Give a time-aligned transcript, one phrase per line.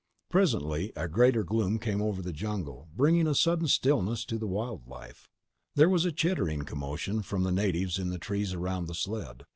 [0.31, 4.87] Presently, a greater gloom came over the jungle, bringing a sudden stillness to the wild
[4.87, 5.29] life.
[5.75, 9.43] There was a chittering commotion from the natives in the trees around the sled.